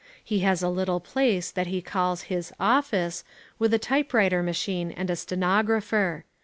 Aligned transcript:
He 0.23 0.39
has 0.39 0.63
a 0.63 0.67
little 0.69 0.99
place 0.99 1.51
that 1.51 1.67
he 1.67 1.79
calls 1.79 2.23
his 2.23 2.51
"office," 2.59 3.23
with 3.59 3.71
a 3.71 3.77
typewriter 3.77 4.41
machine 4.41 4.89
and 4.89 5.11
a 5.11 5.15
stenographer. 5.15 6.25